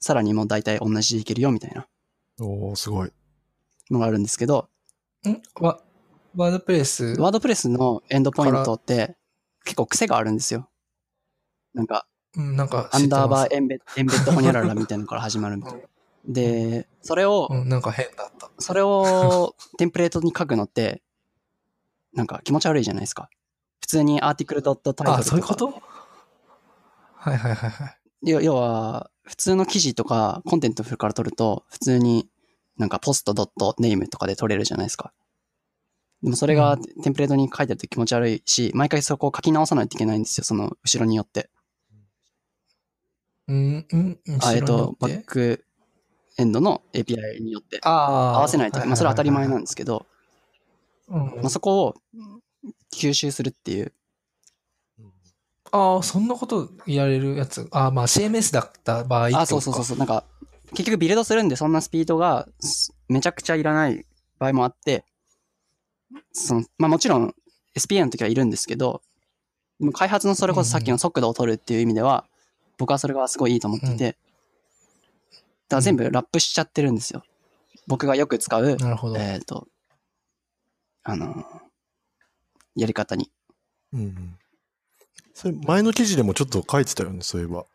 [0.00, 1.86] さらにもう大体同じでいけるよ、みたいな
[2.40, 3.12] おー、すごい。
[3.90, 4.68] のがあるんですけど、
[5.28, 5.40] ん？
[5.60, 5.80] ワ
[6.36, 9.16] ワードプレス、ワードプレスのエンドポイントって
[9.64, 10.68] 結構癖があるんですよ。
[11.74, 12.06] なんか、
[12.36, 13.50] うん、なんかアンダーバー。
[13.50, 15.80] ーエンベエンベッドホニャララみたいなのから始まるみたいな。
[16.26, 18.50] で、それを、うん、なんか変だった。
[18.58, 21.02] それをテンプレートに書くのって、
[22.14, 23.28] なんか気持ち悪いじゃないですか。
[23.80, 25.28] 普通にアーティクルドットタイトルあ、とか。
[25.30, 25.66] そういうこと？
[27.16, 27.98] はいはいはいはい。
[28.22, 32.28] 要要は、普通の記事とかコンテンツから取ると、普通に
[32.76, 35.12] なんかポストドットネームとかで取れるじゃないですか。
[36.22, 41.50] でもそれがテンプレートに書いてあると気持ち悪いし、毎回そこを書き直さないといけないんですよ、その後ろによって。
[43.46, 45.64] うん、うん、あえっと、バック
[46.38, 47.78] エンドの API によって。
[47.82, 48.88] 合わせないといけない。
[48.88, 50.06] まあそれは当たり前なんですけど、
[51.08, 51.94] うんまあそこを
[52.92, 53.92] 吸収するっていう。
[55.72, 57.68] ああ、そんなことやれるやつ？
[57.70, 59.40] ああ、まあ CMS だった場合とか。
[59.42, 59.98] あ、そうそうそうそう。
[59.98, 60.24] なんか、
[60.74, 64.04] 結局ビルドするんでそんなスピードがすめちゃくちゃいらない
[64.38, 65.04] 場合もあって、
[66.32, 67.34] その、まあもちろん
[67.76, 69.02] SPA の時はいるんですけど、
[69.92, 72.26] 開発のそれこそさっきの速度を取るっていう意味では、
[72.78, 77.22] 僕はそれがすごいいいと思っていて、だから全部ラップしちゃってるんですよ。
[77.86, 79.16] 僕がよく使う、なるほど。
[79.18, 79.66] えっ、と、
[81.02, 81.44] あの、
[82.76, 83.30] やり方に。
[83.92, 84.38] うん。
[85.34, 87.66] それ、前の記事でもちょっと書いてたよね、そういえば。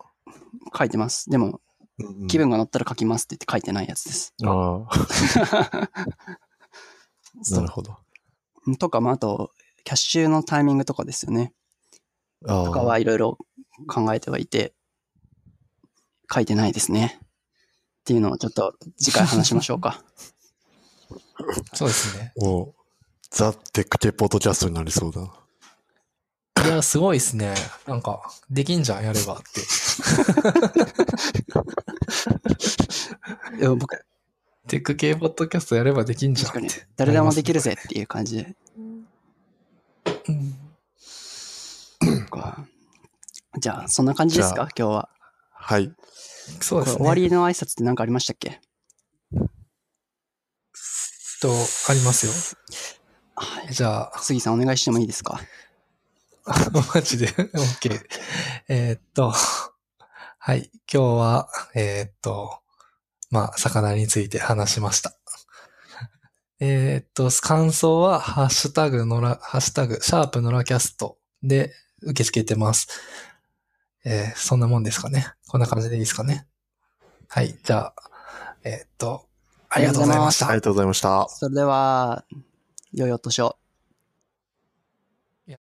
[0.78, 1.30] 書いてます。
[1.30, 1.62] でも、
[2.00, 4.34] うんうん気分が乗ったら書きますって言って書いてないやつです。
[4.44, 5.90] ああ、
[7.52, 7.98] なるほど。
[8.78, 9.52] とか、まあ、あと、
[9.84, 11.54] キャッシュのタイミングとかですよね。
[12.46, 12.84] あとかあ。
[12.84, 13.38] はいろいろ
[13.88, 14.74] 考えてはいて、
[16.32, 17.20] 書いてないですね。
[17.22, 17.24] っ
[18.06, 20.04] ていうのをちょっと次回話しましょうか。
[21.74, 22.34] そうですね。
[22.38, 22.82] もう、
[23.30, 25.39] ザ・テック系ポッドキャストになりそうだな。
[26.66, 27.54] いや、すごいっすね。
[27.88, 29.62] なんか、できんじゃん、やればって。
[33.60, 34.06] でも僕、
[34.68, 36.88] テック系ポッドキャストやればできんじゃん確かにって。
[36.96, 38.56] 誰でもできるぜっていう感じで。
[40.28, 40.32] う
[42.12, 42.66] んか
[43.60, 44.70] じゃあ、そんな感じですか？
[44.78, 45.10] 今日は。
[45.52, 45.92] はい。
[46.62, 46.98] そうですね。
[47.00, 48.62] 終わりの挨拶って何かありましたっけ？
[51.42, 51.50] と、
[51.90, 52.32] ありますよ。
[53.36, 53.74] はい。
[53.74, 55.42] じゃあ、杉さんお願いしてもいいですか？
[56.94, 58.00] マジで ?OK。
[58.68, 59.34] えーっと、
[60.42, 60.72] はい。
[60.92, 62.60] 今日は、えーっと、
[63.30, 65.14] まあ、魚について話しました。
[66.60, 72.88] えーっと、感想は、ハッシュタグのら、ハッシュタグ、シャープのらキャストで受け付けてます。
[74.06, 75.34] えーそんなもんですかね？
[75.48, 76.48] こんな感じでいいですかね？
[77.28, 77.58] はい。
[77.64, 77.96] じゃあ、
[78.64, 79.28] えーっと、
[79.70, 80.56] ありがとうございましたあり。
[80.58, 81.28] がとうございました。
[81.30, 82.26] それでは、
[82.94, 83.59] 良いお年を。